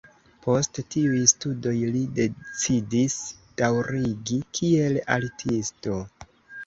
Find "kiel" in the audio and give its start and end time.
4.61-4.99